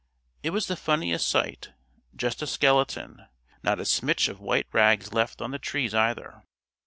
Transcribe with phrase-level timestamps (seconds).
[0.41, 1.73] It was the funniest sight
[2.15, 3.27] just a skeleton.
[3.61, 6.41] Not a smitch of white rags left on the trees, either.